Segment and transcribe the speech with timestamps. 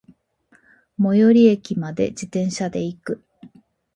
[0.97, 3.23] 最寄駅まで、自転車で行く。